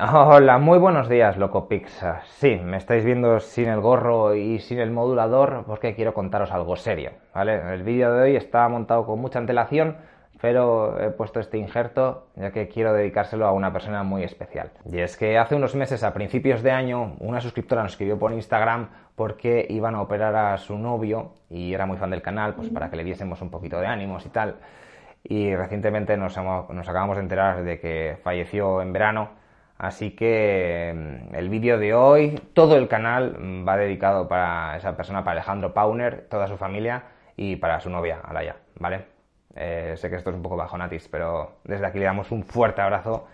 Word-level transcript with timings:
Hola, 0.00 0.58
muy 0.58 0.78
buenos 0.78 1.08
días, 1.08 1.36
Loco 1.36 1.66
Pizza. 1.66 2.22
Sí, 2.26 2.60
me 2.62 2.76
estáis 2.76 3.04
viendo 3.04 3.40
sin 3.40 3.66
el 3.66 3.80
gorro 3.80 4.36
y 4.36 4.60
sin 4.60 4.78
el 4.78 4.92
modulador 4.92 5.64
porque 5.66 5.96
quiero 5.96 6.14
contaros 6.14 6.52
algo 6.52 6.76
serio, 6.76 7.10
¿vale? 7.34 7.74
El 7.74 7.82
vídeo 7.82 8.12
de 8.12 8.22
hoy 8.22 8.36
está 8.36 8.68
montado 8.68 9.04
con 9.04 9.18
mucha 9.18 9.40
antelación, 9.40 9.96
pero 10.40 11.00
he 11.00 11.10
puesto 11.10 11.40
este 11.40 11.58
injerto 11.58 12.28
ya 12.36 12.52
que 12.52 12.68
quiero 12.68 12.92
dedicárselo 12.92 13.44
a 13.44 13.50
una 13.50 13.72
persona 13.72 14.04
muy 14.04 14.22
especial. 14.22 14.70
Y 14.88 15.00
es 15.00 15.16
que 15.16 15.36
hace 15.36 15.56
unos 15.56 15.74
meses, 15.74 16.04
a 16.04 16.14
principios 16.14 16.62
de 16.62 16.70
año, 16.70 17.16
una 17.18 17.40
suscriptora 17.40 17.82
nos 17.82 17.90
escribió 17.90 18.20
por 18.20 18.32
Instagram 18.32 18.90
porque 19.16 19.66
iban 19.68 19.96
a 19.96 20.02
operar 20.02 20.36
a 20.36 20.56
su 20.58 20.78
novio 20.78 21.32
y 21.50 21.74
era 21.74 21.86
muy 21.86 21.96
fan 21.96 22.10
del 22.10 22.22
canal, 22.22 22.54
pues 22.54 22.68
para 22.68 22.88
que 22.88 22.94
le 22.94 23.02
diésemos 23.02 23.42
un 23.42 23.50
poquito 23.50 23.80
de 23.80 23.88
ánimos 23.88 24.24
y 24.26 24.28
tal. 24.28 24.58
Y 25.24 25.56
recientemente 25.56 26.16
nos, 26.16 26.36
nos 26.36 26.88
acabamos 26.88 27.16
de 27.16 27.24
enterar 27.24 27.64
de 27.64 27.80
que 27.80 28.16
falleció 28.22 28.80
en 28.80 28.92
verano 28.92 29.47
Así 29.78 30.10
que 30.10 30.92
mm, 30.94 31.34
el 31.36 31.48
vídeo 31.48 31.78
de 31.78 31.94
hoy, 31.94 32.40
todo 32.52 32.76
el 32.76 32.88
canal 32.88 33.38
mm, 33.38 33.66
va 33.66 33.76
dedicado 33.76 34.28
para 34.28 34.76
esa 34.76 34.96
persona, 34.96 35.22
para 35.24 35.40
Alejandro 35.40 35.72
Pauner, 35.72 36.26
toda 36.28 36.48
su 36.48 36.56
familia 36.56 37.04
y 37.36 37.56
para 37.56 37.80
su 37.80 37.88
novia, 37.88 38.20
Alaya, 38.24 38.56
¿vale? 38.78 39.06
Eh, 39.54 39.94
sé 39.96 40.10
que 40.10 40.16
esto 40.16 40.30
es 40.30 40.36
un 40.36 40.42
poco 40.42 40.56
bajonatis, 40.56 41.08
pero 41.08 41.60
desde 41.64 41.86
aquí 41.86 41.98
le 41.98 42.04
damos 42.04 42.30
un 42.32 42.44
fuerte 42.44 42.80
abrazo 42.80 43.26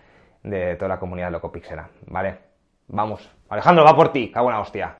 de 0.43 0.75
toda 0.75 0.89
la 0.89 0.99
comunidad 0.99 1.31
locopixera, 1.31 1.89
¿vale? 2.07 2.37
Vamos, 2.87 3.29
Alejandro, 3.49 3.83
va 3.83 3.95
por 3.95 4.11
ti, 4.11 4.31
cago 4.31 4.49
hostia. 4.59 4.95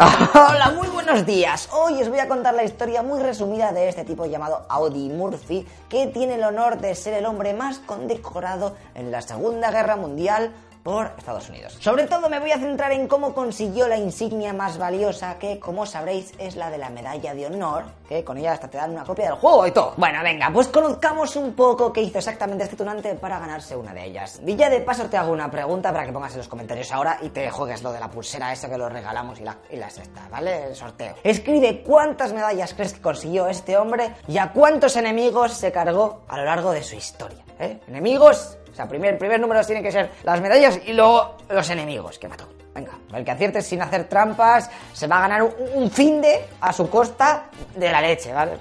Hola, 0.00 0.74
muy 0.76 0.86
buenos 0.86 1.26
días. 1.26 1.68
Hoy 1.72 2.00
os 2.00 2.08
voy 2.08 2.20
a 2.20 2.28
contar 2.28 2.54
la 2.54 2.62
historia 2.62 3.02
muy 3.02 3.20
resumida 3.20 3.72
de 3.72 3.88
este 3.88 4.04
tipo 4.04 4.26
llamado 4.26 4.64
Audi 4.68 5.08
Murphy, 5.08 5.66
que 5.88 6.06
tiene 6.06 6.36
el 6.36 6.44
honor 6.44 6.78
de 6.78 6.94
ser 6.94 7.14
el 7.14 7.26
hombre 7.26 7.52
más 7.52 7.80
condecorado 7.80 8.76
en 8.94 9.10
la 9.10 9.22
Segunda 9.22 9.72
Guerra 9.72 9.96
Mundial 9.96 10.52
por 10.88 11.12
Estados 11.18 11.50
Unidos. 11.50 11.76
Sobre 11.80 12.06
todo 12.06 12.30
me 12.30 12.40
voy 12.40 12.50
a 12.50 12.58
centrar 12.58 12.92
en 12.92 13.08
cómo 13.08 13.34
consiguió 13.34 13.88
la 13.88 13.98
insignia 13.98 14.54
más 14.54 14.78
valiosa, 14.78 15.38
que 15.38 15.60
como 15.60 15.84
sabréis 15.84 16.32
es 16.38 16.56
la 16.56 16.70
de 16.70 16.78
la 16.78 16.88
medalla 16.88 17.34
de 17.34 17.44
honor, 17.44 17.84
que 18.08 18.24
con 18.24 18.38
ella 18.38 18.54
hasta 18.54 18.68
te 18.68 18.78
dan 18.78 18.92
una 18.92 19.04
copia 19.04 19.26
del 19.26 19.34
juego 19.34 19.66
y 19.66 19.70
todo. 19.72 19.92
Bueno, 19.98 20.22
venga, 20.22 20.50
pues 20.50 20.68
conozcamos 20.68 21.36
un 21.36 21.52
poco 21.52 21.92
qué 21.92 22.00
hizo 22.00 22.16
exactamente 22.16 22.64
este 22.64 22.76
tunante 22.76 23.14
para 23.16 23.38
ganarse 23.38 23.76
una 23.76 23.92
de 23.92 24.06
ellas. 24.06 24.40
Y 24.46 24.56
ya 24.56 24.70
de 24.70 24.80
paso 24.80 25.10
te 25.10 25.18
hago 25.18 25.30
una 25.30 25.50
pregunta 25.50 25.92
para 25.92 26.06
que 26.06 26.12
pongas 26.14 26.32
en 26.32 26.38
los 26.38 26.48
comentarios 26.48 26.90
ahora 26.90 27.18
y 27.20 27.28
te 27.28 27.50
juegues 27.50 27.82
lo 27.82 27.92
de 27.92 28.00
la 28.00 28.08
pulsera 28.08 28.50
esa 28.50 28.70
que 28.70 28.78
lo 28.78 28.88
regalamos 28.88 29.38
y 29.40 29.44
la, 29.44 29.58
y 29.70 29.76
la 29.76 29.90
sexta, 29.90 30.26
¿vale? 30.30 30.68
El 30.68 30.74
sorteo. 30.74 31.16
Escribe 31.22 31.82
cuántas 31.82 32.32
medallas 32.32 32.72
crees 32.72 32.94
que 32.94 33.02
consiguió 33.02 33.46
este 33.48 33.76
hombre 33.76 34.14
y 34.26 34.38
a 34.38 34.52
cuántos 34.52 34.96
enemigos 34.96 35.52
se 35.52 35.70
cargó 35.70 36.22
a 36.28 36.38
lo 36.38 36.46
largo 36.46 36.70
de 36.70 36.82
su 36.82 36.96
historia. 36.96 37.44
¿eh? 37.58 37.80
Enemigos 37.88 38.57
sea, 38.78 38.88
primer, 38.88 39.18
primer 39.18 39.40
número 39.40 39.64
tienen 39.64 39.82
que 39.82 39.92
ser 39.92 40.10
las 40.22 40.40
medallas 40.40 40.80
y 40.86 40.92
luego 40.92 41.36
los 41.48 41.68
enemigos 41.70 42.18
que 42.18 42.28
mató. 42.28 42.48
Venga, 42.74 42.92
el 43.12 43.24
que 43.24 43.30
acierte 43.32 43.60
sin 43.60 43.82
hacer 43.82 44.04
trampas 44.08 44.70
se 44.92 45.08
va 45.08 45.18
a 45.18 45.20
ganar 45.22 45.42
un, 45.42 45.90
fin 45.90 46.20
de 46.20 46.46
a 46.60 46.72
su 46.72 46.88
costa 46.88 47.46
de 47.74 47.90
la 47.90 48.00
leche, 48.00 48.32
¿vale? 48.32 48.52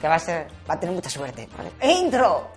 que 0.00 0.08
va 0.08 0.14
a, 0.14 0.18
ser, 0.18 0.48
va 0.68 0.74
a 0.74 0.80
tener 0.80 0.94
mucha 0.94 1.08
suerte, 1.08 1.48
¿vale? 1.56 1.70
¡Intro! 1.94 2.50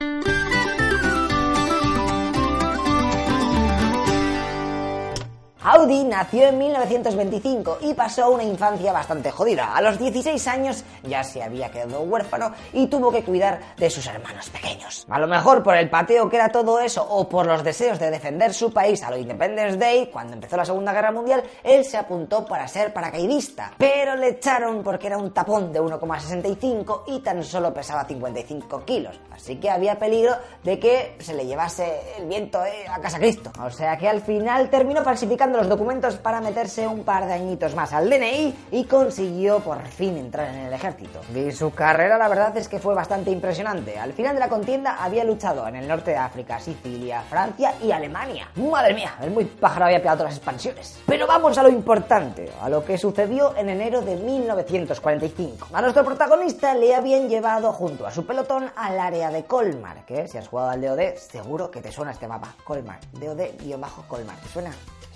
Audi 5.66 6.03
nació 6.03 6.47
en 6.47 6.58
1925 6.58 7.78
y 7.83 7.94
pasó 7.94 8.31
una 8.31 8.44
infancia 8.44 8.92
bastante 8.92 9.31
jodida. 9.31 9.73
A 9.73 9.81
los 9.81 9.97
16 9.97 10.45
años 10.47 10.83
ya 11.03 11.23
se 11.23 11.42
había 11.42 11.72
quedado 11.72 12.02
huérfano 12.02 12.52
y 12.73 12.88
tuvo 12.88 13.09
que 13.09 13.23
cuidar 13.23 13.61
de 13.78 13.89
sus 13.89 14.05
hermanos 14.08 14.50
pequeños. 14.50 15.05
A 15.09 15.17
lo 15.20 15.25
mejor 15.25 15.64
por 15.64 15.78
el 15.78 15.89
pateo 15.89 16.30
que 16.30 16.36
era 16.36 16.50
todo 16.50 16.81
eso 16.81 17.08
o 17.09 17.30
por 17.30 17.45
los 17.45 17.64
deseos 17.64 17.97
de 17.97 18.11
defender 18.11 18.53
su 18.53 18.73
país 18.73 19.02
a 19.03 19.09
lo 19.09 19.17
Independence 19.17 19.78
Day, 19.78 20.09
cuando 20.11 20.33
empezó 20.33 20.58
la 20.58 20.66
Segunda 20.66 20.92
Guerra 20.92 21.14
Mundial, 21.14 21.42
él 21.64 21.86
se 21.86 21.95
apuntó 21.95 22.45
para 22.45 22.67
ser 22.67 22.92
paracaidista. 22.92 23.72
Pero 23.77 24.17
le 24.17 24.31
echaron 24.31 24.83
porque 24.83 25.08
era 25.08 25.17
un 25.17 25.32
tapón 25.32 25.71
de 25.71 25.82
1,65 25.82 27.04
y 27.08 27.20
tan 27.21 27.42
solo 27.42 27.73
pesaba 27.73 28.04
55 28.04 28.83
kilos. 28.83 29.17
Así 29.32 29.55
que 29.55 29.70
había 29.70 29.98
peligro 29.98 30.36
de 30.61 30.77
que 30.77 31.15
se 31.20 31.33
le 31.33 31.45
llevase 31.45 32.02
el 32.17 32.27
viento 32.27 32.65
eh, 32.65 32.86
a 32.89 32.99
casa 32.99 33.17
Cristo. 33.17 33.49
O 33.64 33.70
sea 33.70 33.98
que 33.98 34.09
al 34.09 34.21
final 34.21 34.70
terminó 34.70 35.02
falsificando 35.04 35.52
los 35.58 35.69
documentos 35.69 36.15
para 36.15 36.41
meterse 36.41 36.87
un 36.87 37.03
par 37.03 37.25
de 37.25 37.33
añitos 37.33 37.75
más 37.75 37.93
al 37.93 38.09
DNI 38.09 38.55
y 38.71 38.83
consiguió 38.86 39.59
por 39.59 39.81
fin 39.87 40.17
entrar 40.17 40.49
en 40.49 40.65
el 40.65 40.73
ejército. 40.73 41.21
Y 41.33 41.52
su 41.52 41.71
carrera 41.71 42.17
la 42.17 42.27
verdad 42.27 42.55
es 42.58 42.67
que 42.67 42.80
fue 42.80 42.93
bastante 42.93 43.31
impresionante. 43.31 43.97
Al 43.97 44.14
final 44.14 44.36
de 44.36 44.39
la 44.39 44.49
contienda 44.49 44.97
había 45.03 45.23
luchado 45.23 45.67
en 45.67 45.75
el 45.75 45.87
norte 45.87 46.11
de 46.11 46.17
África, 46.17 46.59
Sicilia, 46.59 47.21
Francia 47.21 47.73
y 47.81 47.91
Alemania. 47.91 48.49
Madre 48.55 48.93
mía, 48.93 49.15
el 49.21 49.31
muy 49.31 49.45
pájaro 49.45 49.86
había 49.86 49.99
pegado 49.99 50.19
todas 50.19 50.31
las 50.33 50.37
expansiones. 50.37 51.02
Pero 51.05 51.27
vamos 51.27 51.58
a 51.58 51.64
lo 51.64 51.70
importante, 51.70 52.52
a 52.61 52.70
lo 52.70 52.83
que 52.83 52.97
sucedió 52.97 53.55
en 53.55 53.70
enero 53.70 54.02
de 54.02 54.15
1945. 54.15 55.67
A 55.73 55.81
nuestro 55.81 56.03
protagonista 56.03 56.73
le 56.73 56.95
habían 56.95 57.30
llevado 57.30 57.71
junto 57.73 58.05
a 58.05 58.11
su 58.11 58.25
pelotón 58.25 58.71
al 58.75 58.99
área 58.99 59.30
de 59.30 59.45
Colmar, 59.45 60.05
que 60.05 60.27
si 60.27 60.37
has 60.37 60.47
jugado 60.47 60.71
al 60.71 60.81
DOD 60.81 61.15
seguro 61.15 61.70
que 61.71 61.81
te 61.81 61.91
suena 61.91 62.11
este 62.11 62.27
mapa. 62.27 62.55
Colmar, 62.64 62.99
DOD-Colmar. 63.14 64.37
¿Te 64.41 64.49
suena? 64.49 64.71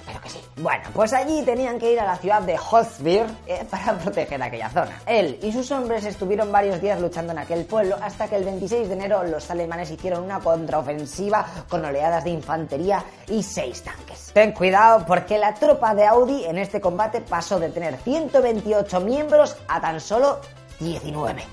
Pero 0.08 0.22
que 0.22 0.30
sí. 0.30 0.40
Bueno, 0.56 0.84
pues 0.94 1.14
allí 1.14 1.44
tenían 1.44 1.78
que 1.78 1.92
ir 1.92 2.00
a 2.00 2.06
la 2.06 2.16
ciudad 2.16 2.42
de 2.42 2.58
Hosbir 2.58 3.26
eh, 3.46 3.66
para 3.70 3.98
proteger 4.04 4.42
aquella 4.42 4.70
zona. 4.70 5.02
Él 5.06 5.38
y 5.44 5.52
sus 5.52 5.70
hombres 5.72 6.06
estuvieron 6.06 6.52
varios 6.52 6.82
días 6.82 7.00
luchando 7.00 7.34
en 7.34 7.40
aquel 7.40 7.66
pueblo 7.66 7.98
hasta 8.02 8.28
que 8.28 8.38
el 8.38 8.46
26 8.46 8.88
de 8.88 8.94
enero 8.94 9.24
los 9.24 9.52
alemanes 9.52 9.92
hicieron 9.92 10.24
una 10.24 10.40
contraofensiva 10.40 11.46
con 11.70 11.86
oleadas 11.86 12.24
de 12.24 12.32
infantería 12.32 13.04
y 13.28 13.44
seis 13.44 13.84
tanques. 13.84 14.32
Ten 14.34 14.54
cuidado 14.54 15.06
porque 15.06 15.38
la 15.38 15.54
tropa 15.54 15.94
de 15.94 16.06
Audi 16.06 16.46
en 16.46 16.58
este 16.58 16.82
combate 16.82 17.22
pasó 17.22 17.60
de 17.60 17.70
tener 17.70 17.98
128 17.98 19.02
miembros 19.02 19.58
a 19.68 19.82
tan 19.82 20.00
solo 20.00 20.40
19. 20.80 21.44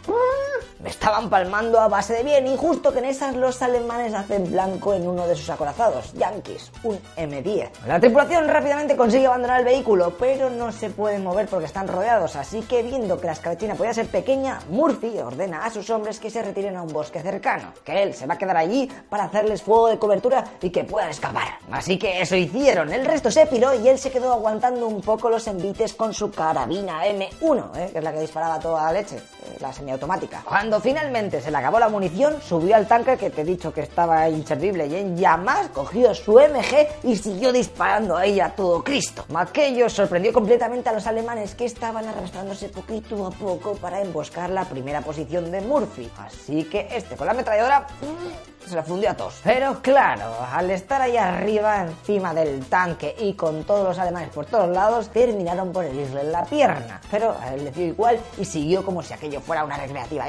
Me 0.85 0.91
estaban 0.91 1.31
palmando 1.31 1.81
a 1.81 1.89
base 1.89 2.13
de 2.13 2.23
bien 2.23 2.47
y 2.47 2.59
justo 2.59 2.93
que 2.93 2.99
en 2.99 3.07
esas 3.07 3.35
los 3.37 3.63
alemanes 3.63 4.13
hacen 4.13 4.51
blanco 4.51 4.93
en 4.93 5.09
uno 5.09 5.27
de 5.27 5.35
sus 5.35 5.49
acorazados, 5.49 6.13
Yankees, 6.13 6.71
un 6.83 7.01
M10. 7.17 7.71
La 7.87 7.99
tripulación 7.99 8.47
rápidamente 8.47 8.95
consigue 8.95 9.27
abandonar 9.27 9.61
el 9.61 9.65
vehículo, 9.65 10.15
pero 10.19 10.51
no 10.51 10.71
se 10.73 10.91
pueden 10.91 11.25
mover 11.25 11.47
porque 11.49 11.65
están 11.65 11.89
rodeados, 11.89 12.37
así 12.37 12.61
que 12.61 12.83
viendo 12.83 13.19
que 13.19 13.29
la 13.29 13.33
escabechina 13.33 13.77
podía 13.77 13.95
ser 13.95 14.09
pequeña, 14.09 14.59
Murphy 14.69 15.19
ordena 15.21 15.65
a 15.65 15.71
sus 15.71 15.89
hombres 15.89 16.21
que 16.21 16.29
se 16.29 16.43
retiren 16.43 16.77
a 16.77 16.83
un 16.83 16.93
bosque 16.93 17.23
cercano, 17.23 17.73
que 17.83 18.03
él 18.03 18.13
se 18.13 18.27
va 18.27 18.35
a 18.35 18.39
quedar 18.39 18.59
allí 18.59 18.87
para 19.09 19.25
hacerles 19.25 19.63
fuego 19.63 19.89
de 19.89 19.99
cobertura 19.99 20.45
y 20.61 20.69
que 20.69 20.85
puedan 20.85 21.09
escapar. 21.09 21.61
Así 21.73 21.99
que 21.99 22.21
eso 22.21 22.37
hicieron, 22.37 22.93
el 22.93 23.07
resto 23.07 23.31
se 23.31 23.47
piró 23.47 23.73
y 23.73 23.89
él 23.89 23.99
se 23.99 24.11
quedó 24.11 24.35
aguantando 24.35 24.87
un 24.87 25.01
poco 25.01 25.31
los 25.31 25.47
envites 25.47 25.95
con 25.95 26.13
su 26.13 26.31
carabina 26.31 27.07
M1, 27.07 27.71
¿eh? 27.79 27.89
que 27.91 27.99
es 28.01 28.05
la 28.05 28.13
que 28.13 28.21
disparaba 28.21 28.61
toda 28.61 28.83
la 28.83 28.93
leche, 28.93 29.17
eh, 29.17 29.57
la 29.61 29.73
semiautomática. 29.73 30.43
Finalmente 30.81 31.41
se 31.41 31.51
le 31.51 31.57
acabó 31.57 31.79
la 31.79 31.89
munición, 31.89 32.41
subió 32.43 32.77
al 32.77 32.87
tanque 32.87 33.17
que 33.17 33.31
te 33.31 33.43
he 33.43 33.45
dicho 33.45 33.73
que 33.73 33.83
estaba 33.83 34.29
inservible 34.29 34.87
y 34.87 34.95
en 34.97 35.17
llamas, 35.17 35.69
cogió 35.69 36.15
su 36.15 36.35
MG 36.35 36.89
y 37.03 37.17
siguió 37.17 37.53
disparando 37.53 38.17
a 38.17 38.25
ella 38.25 38.53
todo 38.55 38.83
Cristo. 38.83 39.25
Aquello 39.35 39.89
sorprendió 39.89 40.33
completamente 40.33 40.89
a 40.89 40.93
los 40.93 41.07
alemanes 41.07 41.55
que 41.55 41.65
estaban 41.65 42.07
arrastrándose 42.07 42.69
poquito 42.69 43.27
a 43.27 43.31
poco 43.31 43.75
para 43.77 44.01
emboscar 44.01 44.51
la 44.51 44.65
primera 44.65 45.01
posición 45.01 45.51
de 45.51 45.61
Murphy. 45.61 46.11
Así 46.19 46.65
que 46.65 46.89
este 46.91 47.17
con 47.17 47.27
la 47.27 47.33
ametralladora 47.33 47.87
mm, 48.01 48.69
se 48.69 48.77
la 48.77 48.83
fundió 48.83 49.11
a 49.11 49.15
todos. 49.15 49.41
Pero 49.45 49.81
claro, 49.83 50.35
al 50.53 50.71
estar 50.71 51.01
ahí 51.03 51.17
arriba, 51.17 51.83
encima 51.83 52.33
del 52.35 52.65
tanque 52.67 53.15
y 53.19 53.35
con 53.35 53.65
todos 53.65 53.89
los 53.89 53.99
alemanes 53.99 54.31
por 54.31 54.47
todos 54.47 54.69
lados, 54.69 55.11
terminaron 55.11 55.73
por 55.73 55.85
herirle 55.85 56.25
la 56.25 56.45
pierna. 56.45 57.01
Pero 57.11 57.37
él 57.53 57.65
le 57.65 57.71
dio 57.71 57.87
igual 57.87 58.19
y 58.39 58.45
siguió 58.45 58.85
como 58.85 59.03
si 59.03 59.13
aquello 59.13 59.41
fuera 59.41 59.65
una 59.65 59.77
recreativa. 59.77 60.29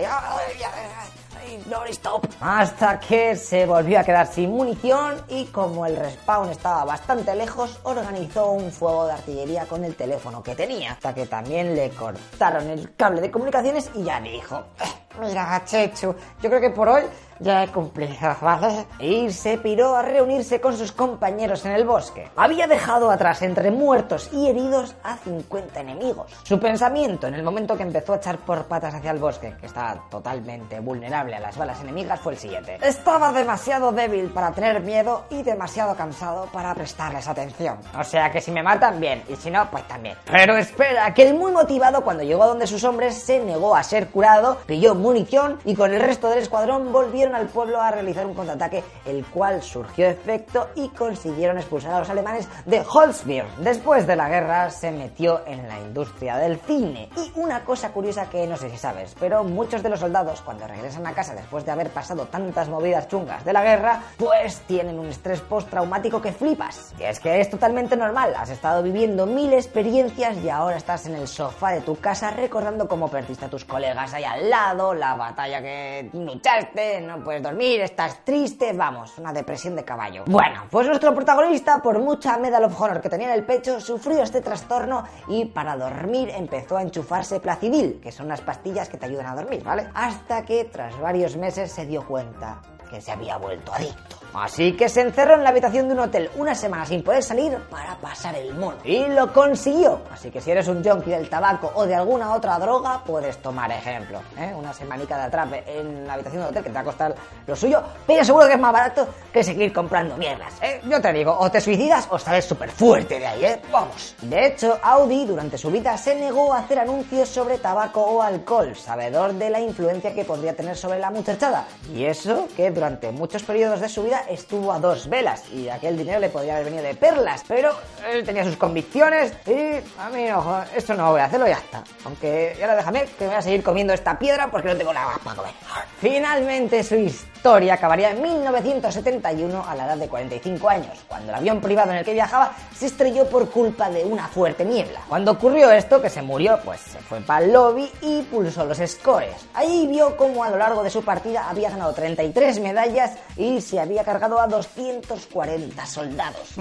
Hasta 2.40 3.00
que 3.00 3.36
se 3.36 3.66
volvió 3.66 4.00
a 4.00 4.04
quedar 4.04 4.28
sin 4.28 4.52
munición 4.52 5.22
y 5.30 5.46
como 5.46 5.86
el 5.86 5.96
respawn 5.96 6.50
estaba 6.50 6.86
bastante 6.86 7.36
lejos, 7.36 7.80
organizó 7.84 8.52
un 8.52 8.72
fuego 8.72 9.08
de 9.08 9.14
artillería 9.14 9.66
con 9.66 9.84
el 9.84 9.96
teléfono 9.96 10.42
que 10.42 10.56
tenía. 10.56 10.94
Hasta 10.94 11.14
que 11.14 11.26
también 11.26 11.76
le 11.76 11.90
cortaron 11.92 12.68
el 12.70 12.96
cable 12.96 13.22
de 13.22 13.32
comunicaciones 13.32 13.92
y 13.94 14.04
ya 14.04 14.20
dijo, 14.22 14.66
eh, 14.80 15.18
mira 15.20 15.62
Chechu, 15.66 16.16
yo 16.42 16.50
creo 16.50 16.62
que 16.62 16.72
por 16.72 16.90
hoy 16.90 17.04
ya 17.40 17.64
he 17.64 17.68
cumplido, 17.68 18.36
¿vale? 18.42 18.86
Y 19.00 19.32
se 19.32 19.58
piró 19.58 19.96
a 19.96 20.02
reunirse 20.02 20.62
con 20.62 20.78
sus 20.78 20.92
compañeros 20.92 21.66
en 21.66 21.72
el 21.72 21.86
bosque. 21.86 22.30
Había 22.36 22.68
dejado 22.68 23.12
atrás 23.12 23.42
entre 23.42 23.72
muertos 23.72 24.30
y 24.32 24.48
heridos 24.48 24.96
a 25.04 25.18
50 25.18 25.80
enemigos. 25.80 26.32
Su 26.44 26.60
pensamiento 26.60 27.28
en 27.28 27.36
el 27.36 27.44
momento 27.44 27.76
que 27.76 27.84
empezó 27.84 28.14
a 28.14 28.18
echar 28.18 28.38
por 28.38 28.66
patas 28.66 28.96
hacia 28.96 29.12
el 29.12 29.20
bosque, 29.20 29.56
que 29.60 29.66
estaba 29.66 30.04
totalmente 30.10 30.80
vulnerable 30.80 31.36
a 31.36 31.40
las 31.40 31.58
balas 31.58 31.82
enemigas, 31.82 32.20
fue 32.20 32.34
el 32.34 32.40
siguiente. 32.40 32.78
Estaba 32.82 33.32
demasiado 33.32 33.92
débil 33.92 34.30
para 34.30 34.52
tener 34.52 34.82
miedo 34.82 35.26
y 35.30 35.44
demasiado 35.44 35.96
cansado 35.96 36.48
para 36.52 36.74
prestarles 36.74 37.28
atención. 37.28 37.78
O 38.00 38.04
sea 38.04 38.32
que 38.32 38.42
si 38.42 38.52
me 38.52 38.64
matan, 38.64 39.00
bien, 39.00 39.24
y 39.28 39.36
si 39.36 39.52
no, 39.52 39.70
pues 39.70 39.88
también. 39.88 40.18
Pero 40.32 40.56
espera, 40.58 41.14
que 41.14 41.28
el 41.28 41.36
muy 41.36 41.52
motivado 41.52 42.02
cuando 42.02 42.24
llegó 42.24 42.44
a 42.44 42.48
donde 42.48 42.68
sus 42.68 42.84
hombres 42.84 43.16
se 43.16 43.40
negó 43.40 43.76
a 43.76 43.84
ser 43.84 44.08
curado, 44.08 44.58
pilló 44.66 44.96
munición 44.96 45.60
y 45.66 45.76
con 45.76 45.94
el 45.94 46.02
resto 46.02 46.30
del 46.30 46.40
escuadrón 46.40 46.92
volvió 46.92 47.25
al 47.34 47.48
pueblo 47.48 47.82
a 47.82 47.92
realizar 47.92 48.26
un 48.26 48.34
contraataque, 48.34 48.84
el 49.06 49.26
cual 49.26 49.64
surgió 49.64 50.08
efecto 50.08 50.70
y 50.76 50.90
consiguieron 50.90 51.58
expulsar 51.58 51.94
a 51.94 52.00
los 52.00 52.10
alemanes 52.10 52.48
de 52.66 52.82
Holzbier. 52.82 53.46
Después 53.60 54.06
de 54.06 54.16
la 54.16 54.30
guerra 54.30 54.70
se 54.70 54.92
metió 54.92 55.42
en 55.48 55.68
la 55.68 55.80
industria 55.80 56.38
del 56.38 56.60
cine. 56.60 57.10
Y 57.16 57.32
una 57.40 57.64
cosa 57.64 57.92
curiosa 57.92 58.30
que 58.30 58.46
no 58.46 58.58
sé 58.58 58.70
si 58.70 58.78
sabes, 58.78 59.16
pero 59.20 59.44
muchos 59.44 59.82
de 59.82 59.90
los 59.90 60.00
soldados 60.00 60.42
cuando 60.42 60.68
regresan 60.68 61.08
a 61.08 61.14
casa 61.14 61.34
después 61.34 61.66
de 61.66 61.72
haber 61.72 61.90
pasado 61.90 62.26
tantas 62.28 62.70
movidas 62.70 63.08
chungas 63.08 63.46
de 63.46 63.54
la 63.54 63.64
guerra, 63.64 64.02
pues 64.18 64.60
tienen 64.68 65.00
un 65.00 65.08
estrés 65.08 65.42
postraumático 65.42 66.22
que 66.22 66.32
flipas. 66.32 66.94
Y 67.00 67.04
es 67.04 67.20
que 67.20 67.40
es 67.40 67.50
totalmente 67.50 67.96
normal, 67.96 68.34
has 68.38 68.50
estado 68.50 68.84
viviendo 68.84 69.26
mil 69.26 69.54
experiencias 69.54 70.38
y 70.38 70.50
ahora 70.50 70.78
estás 70.78 71.06
en 71.06 71.16
el 71.16 71.28
sofá 71.28 71.72
de 71.72 71.82
tu 71.82 71.96
casa 71.98 72.32
recordando 72.32 72.88
cómo 72.88 73.08
perdiste 73.08 73.46
a 73.46 73.50
tus 73.50 73.66
colegas 73.66 74.14
ahí 74.14 74.24
al 74.24 74.50
lado, 74.50 74.94
la 74.94 75.16
batalla 75.16 75.62
que 75.62 76.10
luchaste, 76.14 77.02
no 77.02 77.15
puedes 77.24 77.42
dormir, 77.42 77.82
estás 77.82 78.24
triste, 78.24 78.74
vamos, 78.74 79.18
una 79.18 79.32
depresión 79.34 79.76
de 79.76 79.84
caballo. 79.84 80.24
Bueno, 80.28 80.64
pues 80.70 80.88
nuestro 80.88 81.14
protagonista, 81.14 81.82
por 81.82 82.00
mucha 82.00 82.38
Medal 82.38 82.66
of 82.66 82.80
Honor 82.80 83.02
que 83.02 83.10
tenía 83.10 83.28
en 83.28 83.34
el 83.34 83.46
pecho, 83.46 83.80
sufrió 83.80 84.24
este 84.24 84.42
trastorno 84.42 85.04
y 85.28 85.46
para 85.46 85.78
dormir 85.78 86.30
empezó 86.30 86.78
a 86.78 86.82
enchufarse 86.82 87.40
placidil, 87.40 88.00
que 88.02 88.12
son 88.12 88.28
unas 88.28 88.42
pastillas 88.42 88.90
que 88.90 88.98
te 88.98 89.06
ayudan 89.06 89.28
a 89.28 89.36
dormir, 89.36 89.64
¿vale? 89.64 89.88
Hasta 89.94 90.46
que 90.46 90.66
tras 90.66 91.00
varios 91.00 91.38
meses 91.38 91.72
se 91.72 91.86
dio 91.86 92.06
cuenta 92.06 92.62
que 92.90 93.02
se 93.02 93.12
había 93.12 93.38
vuelto 93.38 93.74
adicto. 93.74 94.25
Así 94.34 94.74
que 94.74 94.90
se 94.90 95.02
encerró 95.02 95.36
en 95.36 95.44
la 95.44 95.50
habitación 95.50 95.88
de 95.88 95.94
un 95.94 96.00
hotel 96.02 96.30
una 96.36 96.56
semana 96.56 96.86
sin 96.86 97.04
poder 97.04 97.24
salir 97.24 97.58
para 97.70 97.96
pasar 97.96 98.36
el 98.36 98.54
mono. 98.54 98.78
Y 98.84 99.06
lo 99.08 99.32
consiguió. 99.32 100.02
Así 100.12 100.32
que 100.32 100.42
si 100.42 100.52
eres 100.52 100.68
un 100.68 100.84
junkie 100.84 101.12
del 101.12 101.30
tabaco 101.30 101.72
o 101.76 101.86
de 101.86 101.96
alguna 101.96 102.34
otra 102.34 102.58
droga, 102.60 103.02
puedes 103.06 103.38
tomar 103.42 103.72
ejemplo. 103.72 104.22
¿eh? 104.38 104.54
Una 104.56 104.74
semanica 104.74 105.18
de 105.18 105.24
atrape 105.24 105.64
en 105.68 106.06
la 106.06 106.14
habitación 106.14 106.42
del 106.42 106.52
hotel 106.52 106.64
que 106.64 106.70
te 106.70 106.76
va 106.76 106.82
a 106.82 106.86
costar 106.86 107.16
lo 107.48 107.56
suyo, 107.56 107.82
pero 108.06 108.24
seguro 108.24 108.48
que 108.48 108.54
es 108.54 108.60
más 108.60 108.74
barato 108.74 109.08
que 109.32 109.44
seguir 109.44 109.72
comprando 109.72 110.18
mierdas. 110.18 110.54
¿eh? 110.62 110.82
Yo 110.86 111.02
te 111.02 111.14
digo, 111.14 111.36
o 111.38 111.50
te 111.50 111.62
suicidas 111.62 112.08
o 112.10 112.20
sales 112.20 112.46
súper 112.46 112.72
fuerte 112.72 113.20
de 113.20 113.28
ahí, 113.28 113.46
¿eh? 113.46 113.62
Vamos. 113.72 114.16
De 114.22 114.48
hecho, 114.48 114.78
Audi 114.82 115.26
durante 115.26 115.58
su 115.58 115.72
vida 115.72 115.98
se 115.98 116.16
negó 116.16 116.54
a 116.54 116.60
hacer 116.60 116.80
anuncios 116.80 117.30
sobre 117.30 117.58
tabaco 117.58 118.02
o 118.02 118.22
alcohol, 118.22 118.76
sabedor 118.76 119.34
de 119.34 119.50
la 119.50 119.60
influencia 119.60 120.14
que 120.14 120.26
podría 120.26 120.56
tener 120.56 120.76
sobre 120.76 121.00
la 121.00 121.12
muchachada. 121.12 121.66
Y 121.94 122.06
eso 122.06 122.48
que 122.56 122.72
durante 122.72 123.12
muchos 123.12 123.44
periodos 123.44 123.82
de 123.82 123.90
su 123.90 124.04
vida 124.04 124.25
estuvo 124.30 124.72
a 124.72 124.80
dos 124.80 125.08
velas 125.08 125.44
y 125.52 125.70
aquel 125.70 125.98
dinero 125.98 126.20
le 126.20 126.30
podría 126.30 126.56
haber 126.56 126.66
venido 126.66 126.84
de 126.84 126.96
perlas, 126.96 127.44
pero 127.48 127.72
él 128.10 128.24
tenía 128.24 128.44
sus 128.44 128.58
convicciones 128.58 129.34
y 129.46 129.76
a 130.00 130.10
mí 130.10 130.26
no, 130.28 130.64
esto 130.76 130.94
no 130.94 131.12
voy 131.12 131.22
a 131.22 131.26
hacerlo 131.26 131.48
ya 131.48 131.58
está. 131.58 131.84
Aunque 132.06 132.56
ya 132.60 132.68
lo 132.68 132.76
déjame 132.76 133.06
que 133.18 133.28
voy 133.28 133.36
a 133.36 133.42
seguir 133.42 133.64
comiendo 133.64 133.94
esta 133.94 134.18
piedra 134.18 134.50
porque 134.50 134.70
no 134.70 134.76
tengo 134.76 134.94
nada 134.94 135.14
para 135.24 135.36
comer. 135.36 135.54
Finalmente 136.00 136.84
su 136.84 136.96
historia 136.96 137.76
acabaría 137.76 138.12
en 138.12 138.22
1971 138.22 139.66
a 139.68 139.76
la 139.76 139.86
edad 139.86 139.98
de 139.98 140.08
45 140.08 140.70
años, 140.70 141.06
cuando 141.08 141.32
el 141.32 141.36
avión 141.36 141.62
privado 141.62 141.92
en 141.92 141.98
el 141.98 142.06
que 142.06 142.14
viajaba 142.14 142.54
se 142.76 142.88
estrelló 142.88 143.28
por 143.28 143.50
culpa 143.50 143.90
de 143.90 144.04
una 144.04 144.28
fuerte 144.28 144.66
niebla. 144.66 145.02
Cuando 145.08 145.32
ocurrió 145.32 145.72
esto, 145.72 146.02
que 146.02 146.10
se 146.10 146.22
murió, 146.22 146.60
pues 146.64 146.82
se 146.82 147.00
fue 147.00 147.22
para 147.22 147.46
el 147.46 147.54
lobby 147.54 147.92
y 148.02 148.22
pulsó 148.24 148.66
los 148.66 148.80
scores. 148.86 149.36
Ahí 149.54 149.88
vio 149.88 150.18
cómo 150.18 150.44
a 150.44 150.50
lo 150.50 150.58
largo 150.58 150.84
de 150.84 150.90
su 150.90 151.04
partida 151.04 151.50
había 151.50 151.70
ganado 151.70 151.94
33 151.94 152.60
medallas 152.60 153.12
y 153.38 153.62
se 153.62 153.80
había 153.80 154.04
cargado 154.06 154.40
a 154.40 154.48
240 154.48 155.86
soldados. 155.86 156.54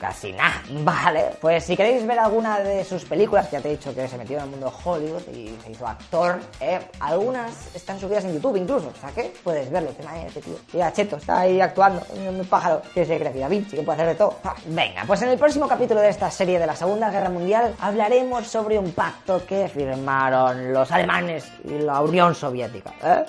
Casi 0.00 0.32
nada. 0.32 0.62
Vale, 0.82 1.30
pues 1.40 1.64
si 1.64 1.76
queréis 1.76 2.04
ver 2.06 2.18
alguna 2.18 2.58
de 2.58 2.84
sus 2.84 3.04
películas, 3.04 3.50
ya 3.50 3.60
te 3.60 3.68
he 3.68 3.76
dicho 3.76 3.94
que 3.94 4.06
se 4.08 4.18
metió 4.18 4.38
en 4.38 4.44
el 4.44 4.50
mundo 4.50 4.72
Hollywood 4.84 5.22
y 5.32 5.56
se 5.64 5.70
hizo 5.70 5.86
actor, 5.86 6.40
eh, 6.60 6.80
algunas 7.00 7.74
están 7.74 7.98
subidas 7.98 8.24
en 8.24 8.34
YouTube 8.34 8.56
incluso, 8.56 8.88
o 8.88 9.00
sea 9.00 9.10
que 9.10 9.32
puedes 9.42 9.70
verlo. 9.70 9.90
Dices, 9.90 10.06
este 10.26 10.40
tío, 10.40 10.56
mira, 10.72 10.92
Cheto, 10.92 11.16
está 11.16 11.40
ahí 11.40 11.60
actuando, 11.60 12.02
un 12.14 12.44
pájaro, 12.46 12.82
que 12.92 13.04
se 13.04 13.18
cree 13.18 13.32
Da 13.32 13.48
Vinci, 13.48 13.76
que 13.76 13.82
puede 13.82 14.02
hacer 14.02 14.08
de 14.08 14.14
todo. 14.16 14.36
Ah, 14.42 14.54
venga, 14.66 15.04
pues 15.06 15.22
en 15.22 15.28
el 15.28 15.38
próximo 15.38 15.68
capítulo 15.68 16.00
de 16.00 16.08
esta 16.08 16.30
serie 16.30 16.58
de 16.58 16.66
la 16.66 16.74
Segunda 16.74 17.10
Guerra 17.10 17.30
Mundial 17.30 17.74
hablaremos 17.80 18.46
sobre 18.46 18.78
un 18.78 18.90
pacto 18.92 19.46
que 19.46 19.68
firmaron 19.68 20.72
los 20.72 20.90
alemanes 20.90 21.50
y 21.64 21.78
la 21.78 22.00
Unión 22.00 22.34
Soviética. 22.34 22.92
¿eh? 23.04 23.24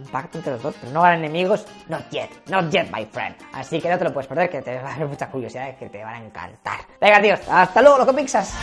Un 0.00 0.06
pacto 0.06 0.38
entre 0.38 0.54
los 0.54 0.62
dos, 0.62 0.74
pero 0.80 0.92
no 0.92 1.06
eran 1.06 1.20
enemigos, 1.20 1.64
not 1.88 2.08
yet, 2.10 2.30
not 2.48 2.70
yet, 2.70 2.90
my 2.92 3.04
Así 3.52 3.80
que 3.80 3.88
no 3.88 3.98
te 3.98 4.04
lo 4.04 4.12
puedes 4.12 4.26
perder, 4.26 4.50
que 4.50 4.62
te 4.62 4.80
va 4.80 4.94
a 4.94 4.98
dar 4.98 5.06
muchas 5.06 5.28
curiosidades 5.28 5.76
que 5.76 5.88
te 5.88 6.02
van 6.02 6.14
a 6.14 6.24
encantar. 6.24 6.80
Venga, 7.00 7.20
tíos, 7.20 7.40
hasta 7.48 7.82
luego, 7.82 7.98
loco 7.98 8.14
pixas. 8.14 8.54